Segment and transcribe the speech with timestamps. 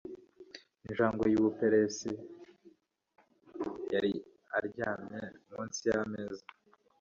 [0.85, 2.09] Injangwe yu Buperesi
[3.93, 4.13] yari
[4.57, 6.43] aryamye munsi yameza.